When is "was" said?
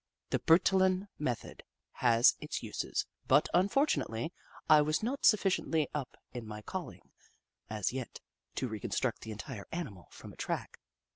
4.81-5.03